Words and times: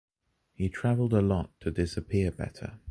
He 0.55 0.67
travelled, 0.67 1.13
a 1.13 1.21
lot, 1.21 1.51
to 1.59 1.69
disappear 1.69 2.31
better. 2.31 2.79